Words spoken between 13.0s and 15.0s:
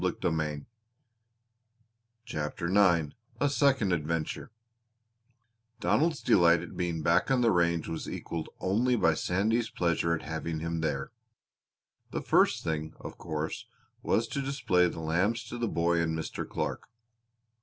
course, was to display